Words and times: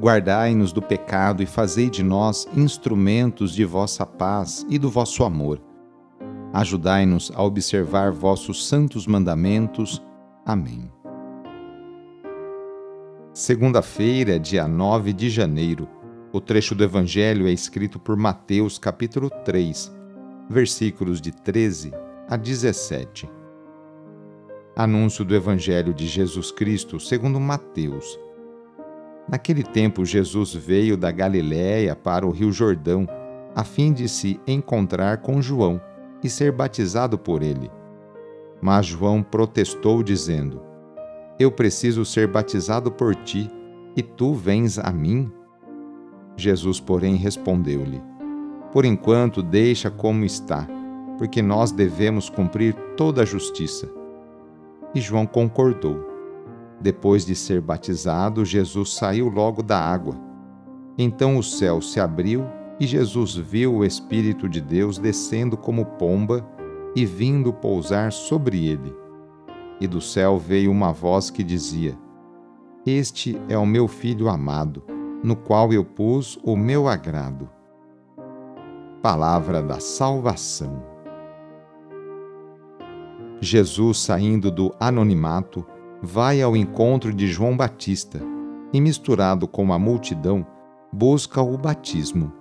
Guardai-nos 0.00 0.72
do 0.72 0.80
pecado 0.80 1.42
e 1.42 1.46
fazei 1.46 1.90
de 1.90 2.04
nós 2.04 2.46
instrumentos 2.54 3.52
de 3.52 3.64
vossa 3.64 4.06
paz 4.06 4.64
e 4.68 4.78
do 4.78 4.88
vosso 4.88 5.24
amor. 5.24 5.60
Ajudai-nos 6.52 7.32
a 7.34 7.42
observar 7.42 8.12
vossos 8.12 8.68
santos 8.68 9.08
mandamentos. 9.08 10.00
Amém. 10.46 10.88
Segunda-feira, 13.32 14.38
dia 14.38 14.68
9 14.68 15.12
de 15.12 15.28
janeiro. 15.28 15.88
O 16.32 16.40
trecho 16.40 16.76
do 16.76 16.84
Evangelho 16.84 17.48
é 17.48 17.50
escrito 17.50 17.98
por 17.98 18.16
Mateus, 18.16 18.78
capítulo 18.78 19.28
3, 19.44 19.92
versículos 20.48 21.20
de 21.20 21.32
13 21.32 21.92
a 22.28 22.36
17. 22.36 23.28
Anúncio 24.76 25.24
do 25.24 25.34
Evangelho 25.34 25.92
de 25.92 26.06
Jesus 26.06 26.52
Cristo 26.52 27.00
segundo 27.00 27.40
Mateus 27.40 28.16
Naquele 29.28 29.62
tempo, 29.62 30.06
Jesus 30.06 30.54
veio 30.54 30.96
da 30.96 31.10
Galiléia 31.10 31.94
para 31.94 32.26
o 32.26 32.30
Rio 32.30 32.50
Jordão, 32.50 33.06
a 33.54 33.62
fim 33.62 33.92
de 33.92 34.08
se 34.08 34.40
encontrar 34.46 35.18
com 35.18 35.42
João 35.42 35.80
e 36.22 36.30
ser 36.30 36.50
batizado 36.50 37.18
por 37.18 37.42
ele. 37.42 37.70
Mas 38.60 38.86
João 38.86 39.22
protestou, 39.22 40.02
dizendo: 40.02 40.62
Eu 41.38 41.52
preciso 41.52 42.04
ser 42.04 42.26
batizado 42.26 42.90
por 42.90 43.14
ti, 43.14 43.50
e 43.94 44.02
tu 44.02 44.32
vens 44.32 44.78
a 44.78 44.90
mim? 44.90 45.30
Jesus, 46.36 46.80
porém, 46.80 47.16
respondeu-lhe: 47.16 48.02
Por 48.72 48.84
enquanto, 48.84 49.42
deixa 49.42 49.90
como 49.90 50.24
está, 50.24 50.66
porque 51.18 51.42
nós 51.42 51.70
devemos 51.70 52.30
cumprir 52.30 52.74
toda 52.96 53.22
a 53.22 53.26
justiça. 53.26 53.88
E 54.94 55.00
João 55.00 55.26
concordou. 55.26 56.17
Depois 56.80 57.24
de 57.24 57.34
ser 57.34 57.60
batizado, 57.60 58.44
Jesus 58.44 58.94
saiu 58.94 59.28
logo 59.28 59.62
da 59.62 59.78
água. 59.78 60.14
Então 60.96 61.36
o 61.36 61.42
céu 61.42 61.80
se 61.80 61.98
abriu 61.98 62.44
e 62.80 62.86
Jesus 62.86 63.34
viu 63.34 63.76
o 63.76 63.84
Espírito 63.84 64.48
de 64.48 64.60
Deus 64.60 64.98
descendo 64.98 65.56
como 65.56 65.84
pomba 65.84 66.46
e 66.94 67.04
vindo 67.04 67.52
pousar 67.52 68.12
sobre 68.12 68.66
ele. 68.66 68.94
E 69.80 69.86
do 69.86 70.00
céu 70.00 70.38
veio 70.38 70.70
uma 70.70 70.92
voz 70.92 71.30
que 71.30 71.42
dizia: 71.42 71.96
Este 72.86 73.40
é 73.48 73.58
o 73.58 73.66
meu 73.66 73.88
filho 73.88 74.28
amado, 74.28 74.82
no 75.22 75.36
qual 75.36 75.72
eu 75.72 75.84
pus 75.84 76.38
o 76.44 76.56
meu 76.56 76.88
agrado. 76.88 77.48
Palavra 79.02 79.62
da 79.62 79.78
salvação. 79.80 80.82
Jesus, 83.40 83.98
saindo 83.98 84.50
do 84.50 84.74
anonimato, 84.80 85.64
vai 86.02 86.40
ao 86.40 86.56
encontro 86.56 87.12
de 87.12 87.26
João 87.26 87.56
Batista 87.56 88.20
e, 88.72 88.80
misturado 88.80 89.48
com 89.48 89.72
a 89.72 89.78
multidão, 89.78 90.46
busca 90.92 91.42
o 91.42 91.56
batismo. 91.58 92.32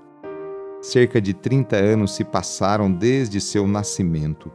Cerca 0.81 1.19
de 1.19 1.33
30 1.33 1.75
anos 1.75 2.15
se 2.15 2.23
passaram 2.23 2.91
desde 2.91 3.41
seu 3.41 3.67
nascimento. 3.67 4.51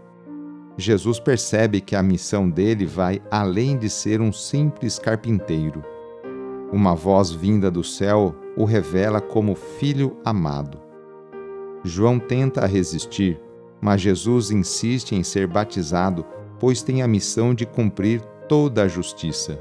Jesus 0.78 1.18
percebe 1.20 1.80
que 1.80 1.94
a 1.96 2.02
missão 2.02 2.48
dele 2.48 2.86
vai 2.86 3.20
além 3.30 3.76
de 3.76 3.90
ser 3.90 4.20
um 4.20 4.32
simples 4.32 4.98
carpinteiro. 4.98 5.84
Uma 6.72 6.94
voz 6.94 7.30
vinda 7.30 7.70
do 7.70 7.84
céu 7.84 8.34
o 8.56 8.64
revela 8.64 9.20
como 9.20 9.54
filho 9.54 10.16
amado. 10.24 10.80
João 11.84 12.18
tenta 12.18 12.64
resistir, 12.66 13.38
mas 13.80 14.00
Jesus 14.00 14.50
insiste 14.50 15.12
em 15.12 15.22
ser 15.22 15.46
batizado, 15.46 16.24
pois 16.58 16.82
tem 16.82 17.02
a 17.02 17.08
missão 17.08 17.52
de 17.52 17.66
cumprir 17.66 18.22
toda 18.52 18.82
a 18.82 18.86
justiça. 18.86 19.58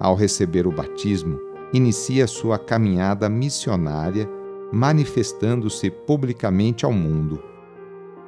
Ao 0.00 0.14
receber 0.14 0.66
o 0.66 0.72
batismo, 0.72 1.38
inicia 1.70 2.26
sua 2.26 2.58
caminhada 2.58 3.28
missionária, 3.28 4.26
manifestando-se 4.72 5.90
publicamente 5.90 6.86
ao 6.86 6.92
mundo. 6.94 7.42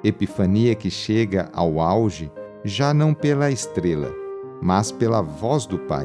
Epifania 0.04 0.74
que 0.74 0.90
chega 0.90 1.48
ao 1.54 1.80
auge 1.80 2.30
já 2.66 2.92
não 2.92 3.14
pela 3.14 3.50
estrela, 3.50 4.12
mas 4.60 4.92
pela 4.92 5.22
voz 5.22 5.64
do 5.64 5.78
Pai. 5.78 6.04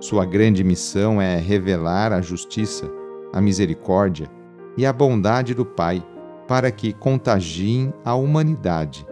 Sua 0.00 0.24
grande 0.24 0.64
missão 0.64 1.20
é 1.20 1.36
revelar 1.36 2.14
a 2.14 2.22
justiça, 2.22 2.90
a 3.30 3.42
misericórdia 3.42 4.26
e 4.74 4.86
a 4.86 4.92
bondade 4.94 5.52
do 5.52 5.66
Pai 5.66 6.02
para 6.48 6.70
que 6.70 6.94
contagiem 6.94 7.92
a 8.02 8.14
humanidade 8.14 9.06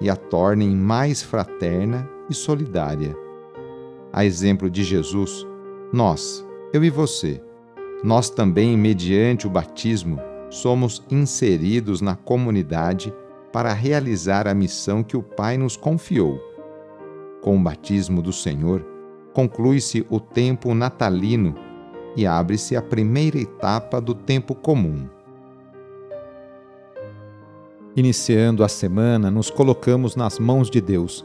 e 0.00 0.08
a 0.08 0.16
tornem 0.16 0.74
mais 0.74 1.22
fraterna 1.22 2.13
e 2.28 2.34
solidária. 2.34 3.16
A 4.12 4.24
exemplo 4.24 4.70
de 4.70 4.84
Jesus, 4.84 5.46
nós, 5.92 6.46
eu 6.72 6.84
e 6.84 6.90
você, 6.90 7.42
nós 8.02 8.30
também, 8.30 8.76
mediante 8.76 9.46
o 9.46 9.50
batismo, 9.50 10.20
somos 10.50 11.02
inseridos 11.10 12.00
na 12.00 12.14
comunidade 12.14 13.12
para 13.52 13.72
realizar 13.72 14.46
a 14.46 14.54
missão 14.54 15.02
que 15.02 15.16
o 15.16 15.22
Pai 15.22 15.56
nos 15.56 15.76
confiou. 15.76 16.38
Com 17.40 17.56
o 17.56 17.60
batismo 17.60 18.22
do 18.22 18.32
Senhor, 18.32 18.84
conclui-se 19.32 20.06
o 20.08 20.20
tempo 20.20 20.74
natalino 20.74 21.54
e 22.16 22.26
abre-se 22.26 22.76
a 22.76 22.82
primeira 22.82 23.38
etapa 23.38 24.00
do 24.00 24.14
tempo 24.14 24.54
comum. 24.54 25.08
Iniciando 27.96 28.64
a 28.64 28.68
semana, 28.68 29.30
nos 29.30 29.50
colocamos 29.50 30.16
nas 30.16 30.38
mãos 30.38 30.68
de 30.70 30.80
Deus 30.80 31.24